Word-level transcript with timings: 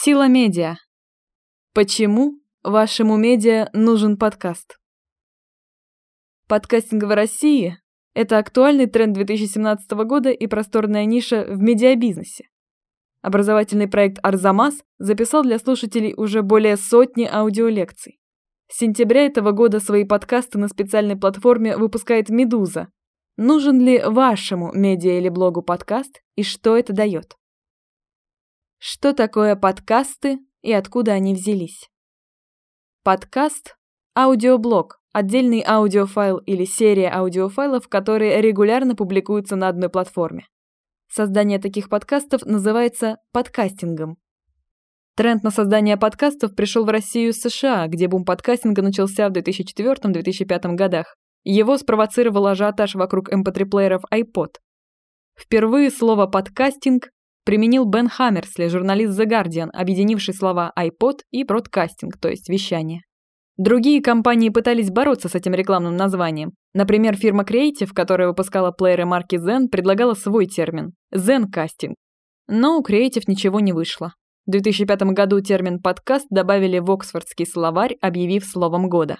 Сила 0.00 0.28
медиа. 0.28 0.76
Почему 1.74 2.38
вашему 2.62 3.16
медиа 3.16 3.68
нужен 3.72 4.16
подкаст? 4.16 4.78
Подкастинг 6.46 7.02
в 7.02 7.12
России– 7.12 7.76
это 8.14 8.38
актуальный 8.38 8.86
тренд 8.86 9.14
2017 9.14 9.90
года 10.06 10.30
и 10.30 10.46
просторная 10.46 11.04
ниша 11.04 11.44
в 11.48 11.60
медиабизнесе. 11.60 12.44
Образовательный 13.22 13.88
проект 13.88 14.20
«Арзамас» 14.22 14.84
записал 15.00 15.42
для 15.42 15.58
слушателей 15.58 16.14
уже 16.16 16.42
более 16.42 16.76
сотни 16.76 17.24
аудиолекций. 17.24 18.20
С 18.68 18.78
сентября 18.78 19.26
этого 19.26 19.50
года 19.50 19.80
свои 19.80 20.04
подкасты 20.04 20.58
на 20.58 20.68
специальной 20.68 21.16
платформе 21.16 21.76
выпускает 21.76 22.28
«Медуза». 22.28 22.86
Нужен 23.36 23.80
ли 23.80 24.00
вашему 24.00 24.70
медиа 24.72 25.18
или 25.18 25.28
блогу 25.28 25.62
подкаст 25.62 26.22
и 26.36 26.44
что 26.44 26.76
это 26.76 26.92
дает? 26.92 27.34
Что 28.80 29.12
такое 29.12 29.56
подкасты 29.56 30.38
и 30.62 30.72
откуда 30.72 31.10
они 31.10 31.34
взялись? 31.34 31.90
Подкаст– 33.02 33.76
аудиоблог, 34.16 35.00
отдельный 35.12 35.64
аудиофайл 35.66 36.38
или 36.38 36.64
серия 36.64 37.10
аудиофайлов, 37.12 37.88
которые 37.88 38.40
регулярно 38.40 38.94
публикуются 38.94 39.56
на 39.56 39.66
одной 39.66 39.88
платформе. 39.88 40.46
Создание 41.10 41.58
таких 41.58 41.88
подкастов 41.88 42.44
называется 42.44 43.16
подкастингом. 43.32 44.16
Тренд 45.16 45.42
на 45.42 45.50
создание 45.50 45.96
подкастов 45.96 46.54
пришел 46.54 46.84
в 46.84 46.90
Россию 46.90 47.30
из 47.30 47.40
США, 47.40 47.88
где 47.88 48.06
бум 48.06 48.24
подкастинга 48.24 48.82
начался 48.82 49.28
в 49.28 49.32
2004-2005 49.32 50.74
годах. 50.76 51.16
Его 51.42 51.78
спровоцировал 51.78 52.46
ажиотаж 52.46 52.94
вокруг 52.94 53.32
mp3-плееров 53.32 54.02
iPod. 54.14 54.58
Впервые 55.36 55.90
слово 55.90 56.26
«подкастинг» 56.26 57.08
применил 57.48 57.86
Бен 57.86 58.10
Хаммерсли, 58.10 58.68
журналист 58.68 59.18
The 59.18 59.24
Guardian, 59.24 59.70
объединивший 59.72 60.34
слова 60.34 60.70
iPod 60.78 61.20
и 61.30 61.44
бродкастинг, 61.44 62.18
то 62.20 62.28
есть 62.28 62.50
вещание. 62.50 63.00
Другие 63.56 64.02
компании 64.02 64.50
пытались 64.50 64.90
бороться 64.90 65.30
с 65.30 65.34
этим 65.34 65.54
рекламным 65.54 65.96
названием. 65.96 66.52
Например, 66.74 67.16
фирма 67.16 67.44
Creative, 67.44 67.88
которая 67.94 68.28
выпускала 68.28 68.70
плееры 68.70 69.06
марки 69.06 69.36
Zen, 69.36 69.68
предлагала 69.68 70.12
свой 70.12 70.44
термин– 70.44 70.92
Zencasting. 71.14 71.94
Но 72.48 72.78
у 72.78 72.82
Creative 72.82 73.22
ничего 73.26 73.60
не 73.60 73.72
вышло. 73.72 74.12
В 74.44 74.50
2005 74.50 75.00
году 75.14 75.40
термин 75.40 75.80
«подкаст» 75.80 76.26
добавили 76.28 76.80
в 76.80 76.90
Оксфордский 76.90 77.46
словарь, 77.46 77.96
объявив 78.02 78.44
словом 78.44 78.90
года. 78.90 79.16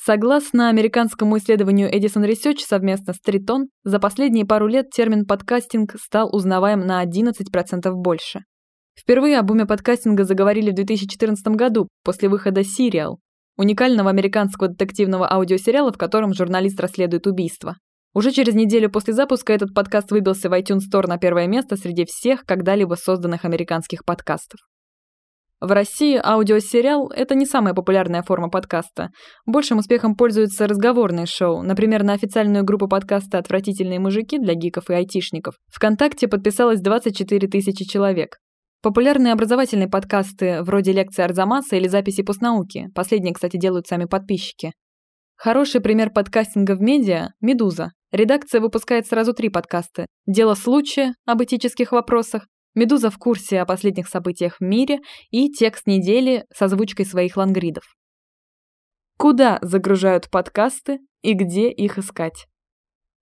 Согласно 0.00 0.68
американскому 0.68 1.38
исследованию 1.38 1.92
Edison 1.92 2.24
Research 2.24 2.60
совместно 2.60 3.12
с 3.12 3.18
Triton, 3.18 3.64
за 3.82 3.98
последние 3.98 4.46
пару 4.46 4.68
лет 4.68 4.90
термин 4.90 5.26
«подкастинг» 5.26 5.96
стал 6.00 6.34
узнаваем 6.34 6.80
на 6.80 7.04
11% 7.04 7.90
больше. 7.92 8.40
Впервые 8.98 9.38
о 9.38 9.42
буме 9.42 9.66
подкастинга 9.66 10.24
заговорили 10.24 10.70
в 10.70 10.74
2014 10.74 11.46
году, 11.48 11.88
после 12.04 12.28
выхода 12.28 12.60
«Serial», 12.60 13.16
уникального 13.56 14.08
американского 14.08 14.68
детективного 14.68 15.30
аудиосериала, 15.30 15.92
в 15.92 15.98
котором 15.98 16.32
журналист 16.32 16.78
расследует 16.78 17.26
убийство. 17.26 17.74
Уже 18.14 18.30
через 18.30 18.54
неделю 18.54 18.90
после 18.90 19.14
запуска 19.14 19.52
этот 19.52 19.74
подкаст 19.74 20.12
выбился 20.12 20.48
в 20.48 20.52
iTunes 20.52 20.82
Store 20.90 21.08
на 21.08 21.18
первое 21.18 21.48
место 21.48 21.76
среди 21.76 22.04
всех 22.06 22.44
когда-либо 22.44 22.94
созданных 22.94 23.44
американских 23.44 24.04
подкастов. 24.04 24.60
В 25.60 25.72
России 25.72 26.20
аудиосериал– 26.22 27.10
это 27.16 27.34
не 27.34 27.44
самая 27.44 27.74
популярная 27.74 28.22
форма 28.22 28.48
подкаста. 28.48 29.10
Большим 29.44 29.78
успехом 29.78 30.14
пользуются 30.14 30.68
разговорные 30.68 31.26
шоу. 31.26 31.62
Например, 31.62 32.04
на 32.04 32.12
официальную 32.12 32.64
группу 32.64 32.86
подкаста 32.86 33.38
«Отвратительные 33.38 33.98
мужики» 33.98 34.38
для 34.38 34.54
гиков 34.54 34.88
и 34.88 34.94
айтишников 34.94 35.56
ВКонтакте 35.74 36.28
подписалось 36.28 36.80
24 36.80 37.48
тысячи 37.48 37.84
человек. 37.84 38.36
Популярные 38.82 39.32
образовательные 39.32 39.88
подкасты 39.88 40.62
вроде 40.62 40.92
лекции 40.92 41.22
Арзамаса 41.22 41.74
или 41.74 41.88
записи 41.88 42.22
постнауки. 42.22 42.86
Последние, 42.94 43.34
кстати, 43.34 43.56
делают 43.56 43.88
сами 43.88 44.04
подписчики. 44.04 44.70
Хороший 45.34 45.80
пример 45.80 46.10
подкастинга 46.10 46.76
в 46.76 46.80
медиа– 46.80 47.30
«Медуза». 47.40 47.90
Редакция 48.12 48.60
выпускает 48.60 49.08
сразу 49.08 49.32
три 49.32 49.48
подкаста. 49.48 50.06
«Дело 50.26 50.54
случая» 50.54 51.14
об 51.26 51.42
этических 51.42 51.90
вопросах, 51.90 52.46
Медуза 52.74 53.10
в 53.10 53.18
курсе 53.18 53.60
о 53.60 53.66
последних 53.66 54.08
событиях 54.08 54.58
в 54.58 54.64
мире 54.64 55.00
и 55.30 55.50
текст 55.50 55.86
недели 55.86 56.44
с 56.54 56.62
озвучкой 56.62 57.06
своих 57.06 57.36
лангридов. 57.36 57.84
Куда 59.16 59.58
загружают 59.62 60.30
подкасты 60.30 61.00
и 61.22 61.32
где 61.32 61.70
их 61.70 61.98
искать? 61.98 62.46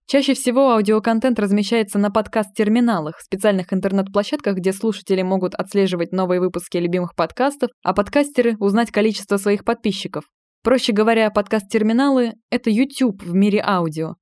Чаще 0.08 0.34
всего 0.34 0.70
аудиоконтент 0.70 1.38
размещается 1.40 1.98
на 1.98 2.10
подкаст-терминалах, 2.10 3.18
специальных 3.20 3.72
интернет-площадках, 3.72 4.56
где 4.56 4.72
слушатели 4.72 5.22
могут 5.22 5.54
отслеживать 5.56 6.12
новые 6.12 6.38
выпуски 6.38 6.76
любимых 6.76 7.16
подкастов, 7.16 7.70
а 7.82 7.92
подкастеры– 7.92 8.56
узнать 8.60 8.92
количество 8.92 9.36
своих 9.36 9.64
подписчиков. 9.64 10.24
Проще 10.62 10.92
говоря, 10.92 11.30
подкаст-терминалы– 11.30 12.34
это 12.50 12.70
YouTube 12.70 13.22
в 13.22 13.34
мире 13.34 13.60
аудио. 13.64 14.14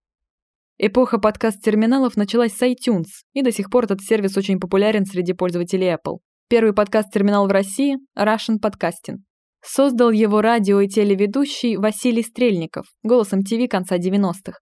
Эпоха 0.77 1.19
подкаст-терминалов 1.19 2.17
началась 2.17 2.53
с 2.53 2.63
iTunes, 2.63 3.07
и 3.33 3.43
до 3.43 3.53
сих 3.53 3.71
пор 3.71 3.85
этот 3.85 4.01
сервис 4.01 4.37
очень 4.37 4.59
популярен 4.59 5.07
среди 5.07 5.33
пользователей 5.33 5.95
Apple. 5.95 6.19
Первый 6.49 6.75
подкаст-терминал 6.75 7.47
в 7.47 7.53
России– 7.53 7.97
Russian 8.19 8.59
Podcasting. 8.61 9.19
Создал 9.65 10.11
его 10.11 10.41
радио 10.41 10.81
и 10.81 10.89
телеведущий 10.89 11.77
Василий 11.77 12.25
Стрельников, 12.25 12.87
голосом 13.05 13.45
ТВ 13.45 13.69
конца 13.71 13.99
90-х. 13.99 14.59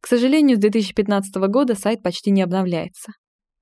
К 0.00 0.06
сожалению, 0.06 0.58
с 0.58 0.60
2015 0.60 1.34
года 1.48 1.74
сайт 1.74 2.04
почти 2.04 2.30
не 2.30 2.42
обновляется. 2.42 3.10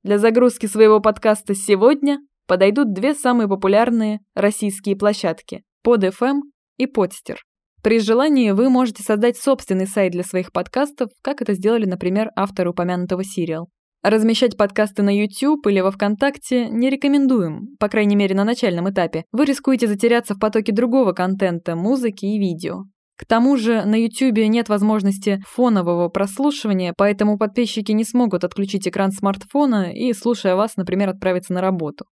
Для 0.03 0.19
загрузки 0.19 0.67
своего 0.67 1.01
подкаста 1.01 1.55
сегодня 1.55 2.19
подойдут 2.47 2.93
две 2.93 3.15
самые 3.15 3.49
популярные 3.49 4.21
российские 4.35 4.97
площадки– 4.97 5.63
PodFM 5.87 6.41
и 6.77 6.85
Podster. 6.85 7.37
При 7.83 8.01
желании 8.01 8.51
вы 8.51 8.69
можете 8.69 9.03
создать 9.03 9.37
собственный 9.37 9.87
сайт 9.87 10.13
для 10.13 10.25
своих 10.25 10.53
подкастов, 10.53 11.11
как 11.23 11.43
это 11.43 11.55
сделали, 11.55 11.87
например, 11.87 12.31
авторы 12.37 12.71
упомянутого 12.71 13.25
сериал. 13.25 13.69
Размещать 14.03 14.57
подкасты 14.57 15.03
на 15.03 15.11
YouTube 15.11 15.67
или 15.67 15.81
во 15.81 15.91
ВКонтакте 15.91 16.69
не 16.69 16.91
рекомендуем, 16.91 17.77
по 17.81 17.89
крайней 17.89 18.15
мере 18.15 18.35
на 18.35 18.45
начальном 18.45 18.89
этапе. 18.89 19.25
Вы 19.33 19.47
рискуете 19.47 19.89
затеряться 19.89 20.35
в 20.35 20.39
потоке 20.39 20.73
другого 20.73 21.13
контента, 21.13 21.75
музыки 21.75 22.25
и 22.25 22.39
видео. 22.39 22.85
К 23.17 23.25
тому 23.25 23.57
же 23.57 23.85
на 23.85 23.97
YouTube 23.97 24.47
нет 24.49 24.69
возможности 24.69 25.43
фонового 25.47 26.09
прослушивания, 26.09 26.93
поэтому 26.97 27.39
подписчики 27.39 27.93
не 27.93 28.05
смогут 28.05 28.45
отключить 28.45 28.87
экран 28.87 29.11
смартфона 29.11 29.93
и, 29.93 30.13
слушая 30.13 30.55
вас, 30.55 30.77
например, 30.77 31.09
отправиться 31.09 31.55
на 31.55 31.63
работу. 31.63 32.05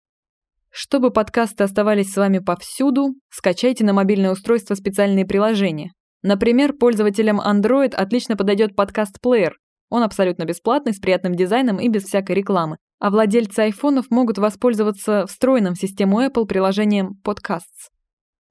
Чтобы 0.76 1.12
подкасты 1.12 1.64
оставались 1.64 2.12
с 2.12 2.18
вами 2.18 2.40
повсюду, 2.40 3.14
скачайте 3.30 3.86
на 3.86 3.94
мобильное 3.94 4.32
устройство 4.32 4.74
специальные 4.74 5.24
приложения. 5.24 5.92
Например, 6.24 6.74
пользователям 6.74 7.40
Android 7.40 7.94
отлично 7.94 8.36
подойдет 8.36 8.76
подкаст-плеер. 8.76 9.56
Он 9.90 10.02
абсолютно 10.02 10.46
бесплатный, 10.46 10.94
с 10.94 11.00
приятным 11.00 11.36
дизайном 11.36 11.80
и 11.80 11.90
без 11.90 12.06
всякой 12.06 12.38
рекламы. 12.38 12.78
А 12.98 13.12
владельцы 13.12 13.60
айфонов 13.60 14.10
могут 14.10 14.40
воспользоваться 14.40 15.28
встроенным 15.28 15.76
в 15.76 15.80
систему 15.80 16.26
Apple 16.26 16.48
приложением 16.48 17.22
Podcasts. 17.24 17.92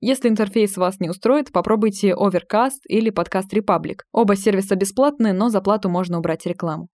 Если 0.01 0.29
интерфейс 0.29 0.77
вас 0.77 1.01
не 1.01 1.11
устроит, 1.11 1.51
попробуйте 1.51 2.15
Overcast 2.15 2.83
или 2.87 3.11
Podcast 3.11 3.51
Republic. 3.53 3.97
Оба 4.13 4.37
сервиса 4.37 4.77
бесплатные, 4.77 5.33
но 5.33 5.49
за 5.49 5.61
плату 5.61 5.89
можно 5.89 6.19
убрать 6.19 6.47
рекламу. 6.47 6.87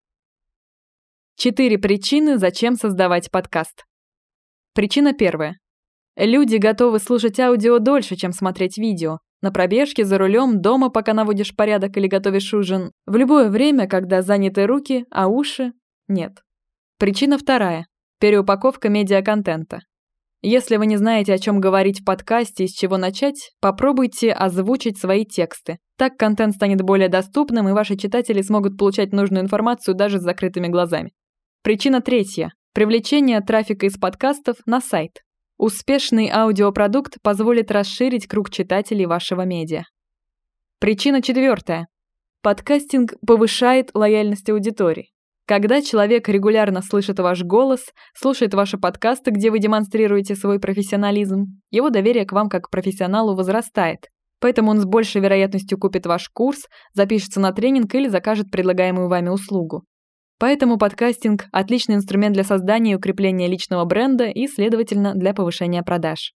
Четыре 1.36 1.76
причины, 1.76 2.38
зачем 2.38 2.76
создавать 2.76 3.30
подкаст. 3.30 3.84
Причина 4.78 5.12
первая. 5.12 5.58
Люди 6.16 6.54
готовы 6.54 7.00
слушать 7.00 7.40
аудио 7.40 7.80
дольше, 7.80 8.14
чем 8.14 8.30
смотреть 8.30 8.78
видео. 8.78 9.18
На 9.42 9.50
пробежке, 9.50 10.04
за 10.04 10.18
рулем, 10.18 10.60
дома, 10.60 10.88
пока 10.88 11.14
наводишь 11.14 11.56
порядок 11.56 11.96
или 11.96 12.06
готовишь 12.06 12.54
ужин. 12.54 12.92
В 13.04 13.16
любое 13.16 13.50
время, 13.50 13.88
когда 13.88 14.22
заняты 14.22 14.68
руки, 14.68 15.04
а 15.10 15.26
уши– 15.26 15.72
нет. 16.06 16.44
Причина 16.96 17.38
вторая. 17.38 17.86
Переупаковка 18.20 18.88
медиаконтента. 18.88 19.80
Если 20.42 20.76
вы 20.76 20.86
не 20.86 20.96
знаете, 20.96 21.32
о 21.34 21.38
чем 21.38 21.58
говорить 21.58 22.02
в 22.02 22.04
подкасте 22.04 22.62
и 22.62 22.68
с 22.68 22.72
чего 22.72 22.98
начать, 22.98 23.50
попробуйте 23.60 24.30
озвучить 24.30 24.96
свои 24.96 25.24
тексты. 25.24 25.78
Так 25.96 26.16
контент 26.16 26.54
станет 26.54 26.82
более 26.82 27.08
доступным, 27.08 27.68
и 27.68 27.72
ваши 27.72 27.96
читатели 27.96 28.42
смогут 28.42 28.78
получать 28.78 29.10
нужную 29.12 29.42
информацию 29.42 29.96
даже 29.96 30.20
с 30.20 30.22
закрытыми 30.22 30.68
глазами. 30.68 31.10
Причина 31.64 32.00
третья. 32.00 32.52
Привлечение 32.78 33.40
трафика 33.40 33.86
из 33.86 33.98
подкастов 33.98 34.58
на 34.64 34.80
сайт. 34.80 35.24
Успешный 35.56 36.30
аудиопродукт 36.32 37.16
позволит 37.24 37.72
расширить 37.72 38.28
круг 38.28 38.50
читателей 38.50 39.06
вашего 39.06 39.44
медиа. 39.44 39.82
Причина 40.78 41.20
четвертая. 41.20 41.88
Подкастинг 42.40 43.14
повышает 43.26 43.90
лояльность 43.94 44.48
аудитории. 44.48 45.08
Когда 45.44 45.82
человек 45.82 46.28
регулярно 46.28 46.80
слышит 46.80 47.18
ваш 47.18 47.42
голос, 47.42 47.84
слушает 48.14 48.54
ваши 48.54 48.78
подкасты, 48.78 49.32
где 49.32 49.50
вы 49.50 49.58
демонстрируете 49.58 50.36
свой 50.36 50.60
профессионализм, 50.60 51.46
его 51.72 51.90
доверие 51.90 52.26
к 52.26 52.32
вам 52.32 52.48
как 52.48 52.66
к 52.66 52.70
профессионалу 52.70 53.34
возрастает. 53.34 54.06
Поэтому 54.38 54.70
он 54.70 54.78
с 54.78 54.84
большей 54.84 55.20
вероятностью 55.20 55.78
купит 55.78 56.06
ваш 56.06 56.28
курс, 56.28 56.68
запишется 56.94 57.40
на 57.40 57.50
тренинг 57.50 57.92
или 57.96 58.06
закажет 58.06 58.52
предлагаемую 58.52 59.08
вами 59.08 59.30
услугу. 59.30 59.82
Поэтому 60.38 60.78
подкастинг– 60.78 61.46
отличный 61.52 61.96
инструмент 61.96 62.32
для 62.34 62.44
создания 62.44 62.92
и 62.92 62.94
укрепления 62.94 63.48
личного 63.48 63.84
бренда 63.84 64.26
и, 64.26 64.46
следовательно, 64.46 65.14
для 65.14 65.34
повышения 65.34 65.82
продаж. 65.82 66.32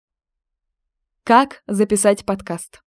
Как 1.24 1.62
записать 1.68 2.26
подкаст? 2.26 2.82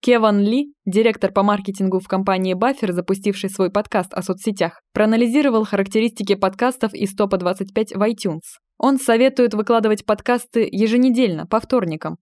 Кеван 0.00 0.40
Ли, 0.40 0.74
директор 0.84 1.32
по 1.32 1.42
маркетингу 1.42 1.98
в 1.98 2.06
компании 2.06 2.54
Buffer, 2.54 2.92
запустивший 2.92 3.50
свой 3.50 3.70
подкаст 3.70 4.14
о 4.14 4.22
соцсетях, 4.22 4.80
проанализировал 4.92 5.64
характеристики 5.64 6.36
подкастов 6.36 6.94
из 6.94 7.14
топа 7.14 7.36
25 7.36 7.96
в 7.96 8.02
iTunes. 8.02 8.58
Он 8.78 8.98
советует 8.98 9.54
выкладывать 9.54 10.04
подкасты 10.04 10.68
еженедельно, 10.70 11.46
по 11.46 11.58
вторникам. 11.58 12.18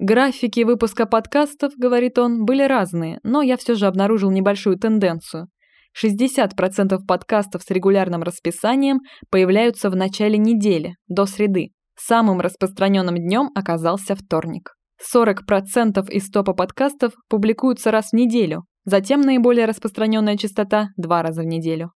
Графики 0.00 0.64
выпуска 0.64 1.06
подкастов, 1.06 1.72
говорит 1.76 2.18
он, 2.18 2.44
были 2.44 2.64
разные, 2.64 3.20
но 3.22 3.42
я 3.42 3.56
все 3.56 3.76
же 3.76 3.86
обнаружил 3.86 4.32
небольшую 4.32 4.76
тенденцию. 4.76 5.48
60% 6.02 6.98
подкастов 7.06 7.62
с 7.62 7.70
регулярным 7.70 8.22
расписанием 8.22 9.00
появляются 9.30 9.90
в 9.90 9.96
начале 9.96 10.38
недели, 10.38 10.94
до 11.08 11.26
среды. 11.26 11.68
Самым 11.96 12.40
распространенным 12.40 13.16
днем 13.16 13.50
оказался 13.54 14.16
вторник. 14.16 14.74
40% 15.14 16.10
из 16.10 16.30
топа 16.30 16.54
подкастов 16.54 17.12
публикуются 17.28 17.90
раз 17.90 18.10
в 18.10 18.16
неделю, 18.16 18.64
затем 18.84 19.20
наиболее 19.20 19.66
распространенная 19.66 20.36
частота– 20.36 20.88
два 20.96 21.22
раза 21.22 21.42
в 21.42 21.46
неделю. 21.46 21.92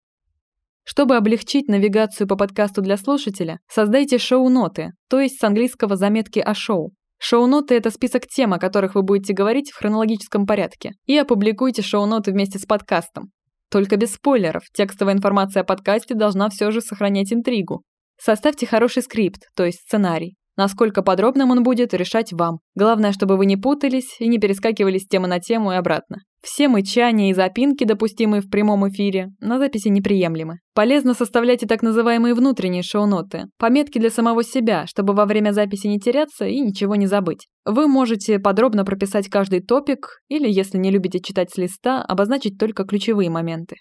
Чтобы 0.84 1.16
облегчить 1.16 1.68
навигацию 1.68 2.28
по 2.28 2.36
подкасту 2.36 2.80
для 2.80 2.96
слушателя, 2.96 3.58
создайте 3.68 4.18
шоу-ноты, 4.18 4.92
то 5.08 5.20
есть 5.20 5.40
с 5.40 5.44
английского 5.44 5.96
заметки 5.96 6.38
о 6.38 6.54
шоу. 6.54 6.92
Шоу-ноты– 7.18 7.74
это 7.76 7.90
список 7.90 8.26
тем, 8.26 8.52
о 8.52 8.58
которых 8.58 8.94
вы 8.94 9.02
будете 9.02 9.32
говорить 9.32 9.70
в 9.70 9.78
хронологическом 9.78 10.46
порядке, 10.46 10.92
и 11.06 11.16
опубликуйте 11.16 11.82
шоу-ноты 11.82 12.30
вместе 12.30 12.58
с 12.58 12.66
подкастом. 12.66 13.30
Только 13.70 13.96
без 13.96 14.14
спойлеров, 14.14 14.64
текстовая 14.72 15.14
информация 15.14 15.62
о 15.62 15.64
подкасте 15.64 16.14
должна 16.14 16.48
все 16.48 16.70
же 16.70 16.80
сохранять 16.80 17.32
интригу. 17.32 17.82
Составьте 18.18 18.66
хороший 18.66 19.02
скрипт, 19.02 19.48
то 19.54 19.64
есть 19.64 19.80
сценарий. 19.80 20.36
Насколько 20.56 21.02
подробным 21.02 21.50
он 21.50 21.62
будет, 21.62 21.92
решать 21.92 22.32
вам. 22.32 22.60
Главное, 22.74 23.12
чтобы 23.12 23.36
вы 23.36 23.44
не 23.44 23.56
путались 23.56 24.16
и 24.20 24.26
не 24.26 24.38
перескакивали 24.38 24.98
с 24.98 25.06
темы 25.06 25.28
на 25.28 25.38
тему 25.38 25.72
и 25.72 25.76
обратно. 25.76 26.18
Все 26.42 26.68
мычания 26.68 27.30
и 27.30 27.34
запинки, 27.34 27.84
допустимые 27.84 28.40
в 28.40 28.48
прямом 28.48 28.88
эфире, 28.88 29.32
на 29.40 29.58
записи 29.58 29.88
неприемлемы. 29.88 30.60
Полезно 30.74 31.12
составлять 31.12 31.62
и 31.62 31.66
так 31.66 31.82
называемые 31.82 32.34
внутренние 32.34 32.82
шоу-ноты, 32.82 33.46
пометки 33.58 33.98
для 33.98 34.10
самого 34.10 34.44
себя, 34.44 34.86
чтобы 34.86 35.12
во 35.12 35.26
время 35.26 35.50
записи 35.50 35.88
не 35.88 35.98
теряться 35.98 36.46
и 36.46 36.60
ничего 36.60 36.94
не 36.94 37.06
забыть. 37.06 37.48
Вы 37.64 37.88
можете 37.88 38.38
подробно 38.38 38.84
прописать 38.84 39.28
каждый 39.28 39.60
топик 39.60 40.20
или, 40.28 40.48
если 40.48 40.78
не 40.78 40.90
любите 40.90 41.20
читать 41.20 41.50
с 41.50 41.58
листа, 41.58 42.02
обозначить 42.02 42.58
только 42.58 42.84
ключевые 42.84 43.28
моменты. 43.28 43.76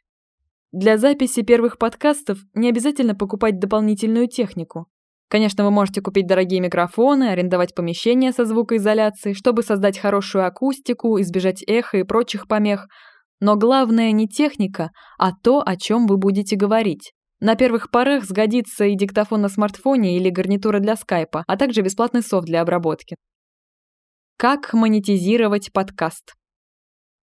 Для 0.72 0.98
записи 0.98 1.42
первых 1.42 1.78
подкастов 1.78 2.40
не 2.54 2.68
обязательно 2.68 3.16
покупать 3.16 3.60
дополнительную 3.60 4.28
технику. 4.28 4.88
Конечно, 5.28 5.64
вы 5.64 5.72
можете 5.72 6.02
купить 6.02 6.28
дорогие 6.28 6.62
микрофоны, 6.62 7.30
арендовать 7.30 7.74
помещение 7.74 8.32
со 8.32 8.46
звукоизоляцией, 8.46 9.36
чтобы 9.36 9.64
создать 9.64 9.98
хорошую 9.98 10.46
акустику, 10.46 11.20
избежать 11.22 11.64
эха 11.68 11.98
и 11.98 12.04
прочих 12.04 12.48
помех. 12.48 12.88
Но 13.40 13.56
главное 13.56 14.12
не 14.12 14.28
техника, 14.28 14.92
а 15.18 15.32
то, 15.32 15.64
о 15.66 15.76
чем 15.76 16.08
вы 16.08 16.18
будете 16.18 16.56
говорить. 16.56 17.12
На 17.42 17.56
первых 17.56 17.92
порах 17.92 18.24
сгодится 18.24 18.86
и 18.86 18.96
диктофон 18.96 19.42
на 19.42 19.50
смартфоне 19.50 20.18
или 20.18 20.30
гарнитура 20.30 20.80
для 20.80 20.96
скайпа, 20.96 21.44
а 21.48 21.58
также 21.58 21.82
бесплатный 21.82 22.22
софт 22.22 22.46
для 22.46 22.62
обработки. 22.62 23.18
Как 24.38 24.74
монетизировать 24.74 25.72
подкаст? 25.74 26.34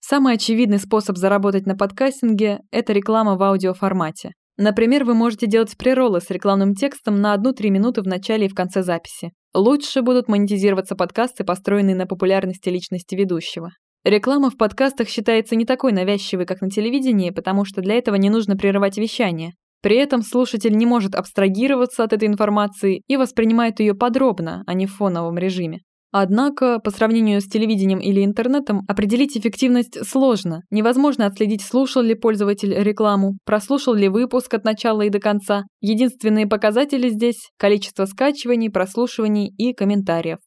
Самый 0.01 0.35
очевидный 0.35 0.79
способ 0.79 1.17
заработать 1.17 1.67
на 1.67 1.77
подкастинге– 1.77 2.61
это 2.73 2.93
реклама 2.93 3.37
в 3.37 3.43
аудиоформате. 3.43 4.33
Например, 4.63 5.03
вы 5.03 5.15
можете 5.15 5.49
делать 5.49 5.77
прероллы 5.77 6.21
с 6.21 6.31
рекламным 6.31 6.77
текстом 6.77 7.21
на 7.21 7.35
1-3 7.35 7.69
минуты 7.69 8.01
в 8.01 8.07
начале 8.07 8.47
и 8.47 8.49
в 8.49 8.55
конце 8.55 8.85
записи. 8.85 9.33
Лучше 9.53 10.03
будут 10.03 10.29
монетизироваться 10.29 10.95
подкасты, 10.95 11.43
построенные 11.43 11.97
на 11.97 12.07
популярности 12.07 12.69
личности 12.69 13.17
ведущего. 13.17 13.71
Реклама 14.05 14.51
в 14.51 14.57
подкастах 14.57 15.09
считается 15.09 15.57
не 15.57 15.65
такой 15.65 15.91
навязчивой, 15.91 16.47
как 16.47 16.61
на 16.61 16.71
телевидении, 16.71 17.31
потому 17.31 17.65
что 17.65 17.81
для 17.81 17.97
этого 17.97 18.15
не 18.15 18.31
нужно 18.31 18.57
прерывать 18.57 18.99
вещание. 18.99 19.55
При 19.83 19.97
этом 19.97 20.23
слушатель 20.23 20.77
не 20.77 20.87
может 20.87 21.17
абстрагироваться 21.17 22.05
от 22.05 22.13
этой 22.13 22.29
информации 22.29 23.03
и 23.09 23.17
воспринимает 23.17 23.81
ее 23.81 23.95
подробно, 23.95 24.63
а 24.69 24.75
не 24.75 24.87
в 24.87 24.95
фоновом 24.95 25.39
режиме. 25.39 25.81
Однако, 26.13 26.79
по 26.79 26.91
сравнению 26.91 27.41
с 27.41 27.47
телевидением 27.47 27.99
или 27.99 28.23
интернетом, 28.23 28.83
определить 28.87 29.37
эффективность 29.37 30.07
сложно. 30.07 30.61
Невозможно 30.71 31.25
отследить, 31.27 31.63
слушал 31.63 32.03
ли 32.03 32.15
пользователь 32.15 32.75
рекламу, 32.75 33.39
прослушал 33.47 33.95
ли 33.95 34.09
выпуск 34.09 34.53
от 34.53 34.65
начала 34.65 35.03
и 35.03 35.11
до 35.11 35.21
конца. 35.21 35.63
Единственные 35.81 36.47
показатели 36.47 37.09
здесь– 37.09 37.51
количество 37.59 38.05
скачиваний, 38.05 38.71
прослушиваний 38.71 39.49
и 39.57 39.73
комментариев. 39.73 40.39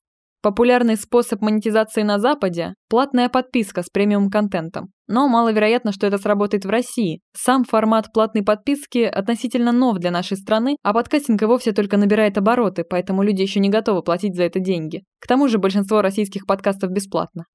Популярный 0.45 0.95
способ 0.95 1.41
монетизации 1.41 2.03
на 2.03 2.19
Западе– 2.19 2.75
платная 2.87 3.29
подписка 3.29 3.81
с 3.81 3.89
премиум-контентом. 3.89 4.89
Но 5.07 5.27
маловероятно, 5.27 5.91
что 5.91 6.05
это 6.05 6.19
сработает 6.19 6.65
в 6.65 6.69
России. 6.69 7.21
Сам 7.35 7.63
формат 7.63 8.13
платной 8.13 8.43
подписки 8.43 8.99
относительно 8.99 9.71
нов 9.71 9.97
для 9.97 10.11
нашей 10.11 10.37
страны, 10.37 10.75
а 10.83 10.93
подкастинг 10.93 11.41
и 11.41 11.45
вовсе 11.45 11.71
только 11.71 11.97
набирает 11.97 12.37
обороты, 12.37 12.83
поэтому 12.87 13.23
люди 13.23 13.41
еще 13.41 13.59
не 13.59 13.69
готовы 13.69 14.03
платить 14.03 14.35
за 14.35 14.43
это 14.43 14.59
деньги. 14.59 15.01
К 15.19 15.25
тому 15.25 15.47
же 15.47 15.57
большинство 15.57 16.03
российских 16.03 16.45
подкастов 16.45 16.91
бесплатно. 16.91 17.45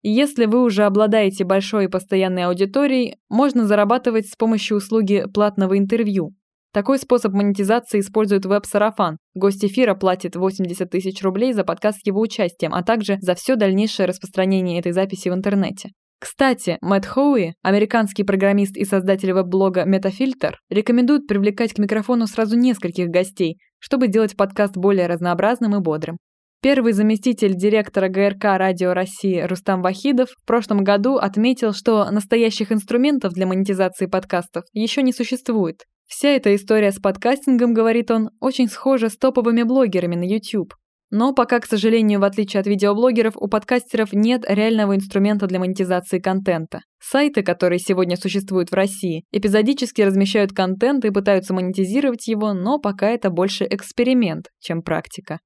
Если 0.00 0.46
вы 0.46 0.62
уже 0.62 0.84
обладаете 0.84 1.44
большой 1.44 1.84
и 1.84 1.88
постоянной 1.88 2.46
аудиторией, 2.46 3.16
можно 3.28 3.66
зарабатывать 3.66 4.28
с 4.28 4.36
помощью 4.36 4.78
услуги 4.78 5.26
платного 5.34 5.76
интервью. 5.76 6.30
Такой 6.72 6.98
способ 6.98 7.34
монетизации 7.34 8.00
использует 8.00 8.46
веб-сарафан. 8.46 9.18
Гость 9.34 9.62
эфира 9.62 9.94
платит 9.94 10.36
80 10.36 10.88
тысяч 10.88 11.22
рублей 11.22 11.52
за 11.52 11.64
подкаст 11.64 12.00
с 12.00 12.06
его 12.06 12.20
участием, 12.20 12.72
а 12.72 12.82
также 12.82 13.18
за 13.20 13.34
все 13.34 13.56
дальнейшее 13.56 14.06
распространение 14.06 14.78
этой 14.78 14.92
записи 14.92 15.28
в 15.28 15.34
интернете. 15.34 15.90
Кстати, 16.18 16.78
Мэтт 16.80 17.04
Хоуи, 17.04 17.54
американский 17.62 18.22
программист 18.22 18.76
и 18.76 18.84
создатель 18.84 19.32
веб-блога 19.32 19.84
Metafilter, 19.84 20.52
рекомендует 20.70 21.26
привлекать 21.26 21.74
к 21.74 21.78
микрофону 21.78 22.26
сразу 22.26 22.56
нескольких 22.56 23.08
гостей, 23.08 23.58
чтобы 23.78 24.06
сделать 24.06 24.36
подкаст 24.36 24.76
более 24.76 25.08
разнообразным 25.08 25.76
и 25.76 25.80
бодрым. 25.80 26.16
Первый 26.62 26.92
заместитель 26.92 27.56
директора 27.56 28.08
ГРК 28.08 28.44
«Радио 28.56 28.92
России» 28.92 29.40
Рустам 29.40 29.82
Вахидов 29.82 30.28
в 30.30 30.46
прошлом 30.46 30.84
году 30.84 31.16
отметил, 31.16 31.72
что 31.72 32.08
настоящих 32.08 32.70
инструментов 32.70 33.32
для 33.32 33.48
монетизации 33.48 34.06
подкастов 34.06 34.62
еще 34.72 35.02
не 35.02 35.12
существует. 35.12 35.82
Вся 36.06 36.28
эта 36.28 36.54
история 36.54 36.92
с 36.92 37.00
подкастингом, 37.00 37.74
говорит 37.74 38.12
он, 38.12 38.30
очень 38.38 38.68
схожа 38.68 39.08
с 39.08 39.16
топовыми 39.16 39.64
блогерами 39.64 40.14
на 40.14 40.22
YouTube. 40.22 40.72
Но 41.10 41.34
пока, 41.34 41.58
к 41.58 41.66
сожалению, 41.66 42.20
в 42.20 42.24
отличие 42.24 42.60
от 42.60 42.68
видеоблогеров, 42.68 43.34
у 43.36 43.48
подкастеров 43.48 44.12
нет 44.12 44.44
реального 44.46 44.94
инструмента 44.94 45.48
для 45.48 45.58
монетизации 45.58 46.20
контента. 46.20 46.82
Сайты, 47.00 47.42
которые 47.42 47.80
сегодня 47.80 48.16
существуют 48.16 48.70
в 48.70 48.74
России, 48.74 49.24
эпизодически 49.32 50.02
размещают 50.02 50.52
контент 50.52 51.04
и 51.04 51.10
пытаются 51.10 51.54
монетизировать 51.54 52.28
его, 52.28 52.52
но 52.52 52.78
пока 52.78 53.10
это 53.10 53.30
больше 53.30 53.66
эксперимент, 53.68 54.46
чем 54.60 54.82
практика. 54.82 55.40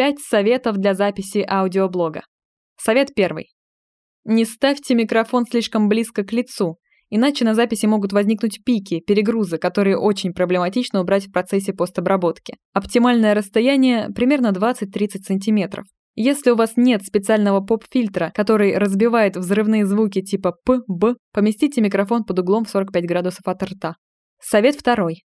Пять 0.00 0.18
советов 0.18 0.78
для 0.78 0.94
записи 0.94 1.44
аудиоблога. 1.46 2.22
Совет 2.80 3.12
первый. 3.14 3.50
Не 4.24 4.46
ставьте 4.46 4.94
микрофон 4.94 5.44
слишком 5.44 5.90
близко 5.90 6.24
к 6.24 6.32
лицу, 6.32 6.78
Иначе 7.10 7.44
на 7.44 7.54
записи 7.54 7.84
могут 7.84 8.14
возникнуть 8.14 8.64
пики, 8.64 9.00
перегрузы, 9.00 9.58
которые 9.58 9.98
очень 9.98 10.32
проблематично 10.32 11.02
убрать 11.02 11.26
в 11.26 11.32
процессе 11.32 11.74
постобработки. 11.74 12.56
Оптимальное 12.72 13.34
расстояние 13.34 14.08
примерно 14.14 14.52
20-30 14.52 14.86
см. 15.22 15.82
Если 16.14 16.50
у 16.50 16.56
вас 16.56 16.78
нет 16.78 17.04
специального 17.04 17.60
поп-фильтра, 17.60 18.32
который 18.34 18.78
разбивает 18.78 19.36
взрывные 19.36 19.84
звуки 19.84 20.22
типа 20.22 20.54
П, 20.64 20.78
Б, 20.88 21.16
поместите 21.34 21.82
микрофон 21.82 22.24
под 22.24 22.38
углом 22.38 22.64
в 22.64 22.70
45 22.70 23.04
градусов 23.04 23.42
от 23.44 23.62
рта. 23.62 23.96
Совет 24.40 24.76
второй. 24.76 25.24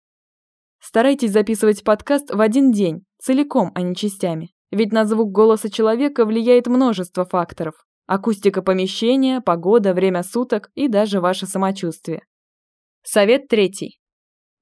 Старайтесь 0.81 1.31
записывать 1.31 1.83
подкаст 1.83 2.33
в 2.33 2.41
один 2.41 2.71
день, 2.71 3.03
целиком, 3.21 3.71
а 3.75 3.81
не 3.83 3.95
частями. 3.95 4.49
Ведь 4.73 4.91
на 4.91 5.05
звук 5.05 5.31
голоса 5.31 5.69
человека 5.69 6.25
влияет 6.25 6.65
множество 6.65 7.25
факторов. 7.25 7.75
Акустика 8.07 8.63
помещения, 8.63 9.39
погода, 9.39 9.93
время 9.93 10.23
суток 10.23 10.71
и 10.73 10.87
даже 10.87 11.21
ваше 11.21 11.45
самочувствие. 11.45 12.23
Совет 13.03 13.47
третий. 13.47 13.99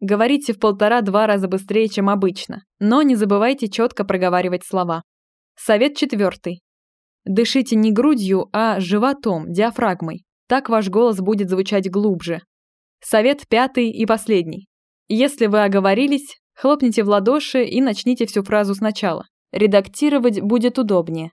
Говорите 0.01 0.51
в 0.51 0.60
полтора-два 0.60 1.27
раза 1.27 1.48
быстрее, 1.48 1.88
чем 1.88 2.10
обычно, 2.10 2.63
но 2.77 3.03
не 3.03 3.15
забывайте 3.15 3.70
четко 3.70 4.03
проговаривать 4.03 4.65
слова. 4.65 5.01
Совет 5.56 5.96
четвертый. 5.96 6.60
Дышите 7.24 7.77
не 7.77 7.94
грудью, 7.94 8.50
а 8.51 8.82
животом, 8.82 9.50
диафрагмой. 9.50 10.25
Так 10.50 10.68
ваш 10.68 10.89
голос 10.89 11.22
будет 11.22 11.50
звучать 11.50 11.89
глубже. 11.89 12.41
Совет 13.01 13.48
пятый 13.48 13.89
и 13.89 14.06
последний. 14.06 14.68
Если 15.08 15.46
вы 15.46 15.63
оговорились, 15.63 16.38
хлопните 16.53 17.03
в 17.06 17.08
ладоши 17.08 17.63
и 17.63 17.80
начните 17.80 18.25
всю 18.25 18.44
фразу 18.44 18.75
сначала. 18.75 19.24
Редактировать 19.51 20.41
будет 20.41 20.79
удобнее. 20.79 21.31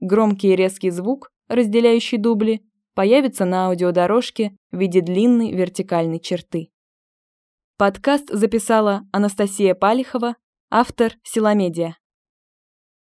Громкий 0.00 0.52
и 0.52 0.56
резкий 0.56 0.90
звук 0.90 1.30
разделяющий 1.50 2.16
дубли, 2.16 2.62
появится 2.94 3.44
на 3.44 3.66
аудиодорожке 3.66 4.56
в 4.70 4.78
виде 4.78 5.00
длинной 5.00 5.52
вертикальной 5.52 6.20
черты. 6.20 6.70
Подкаст 7.76 8.30
записала 8.30 9.02
Анастасия 9.12 9.74
Палихова, 9.74 10.36
автор 10.70 11.14
Силамедиа. 11.24 11.96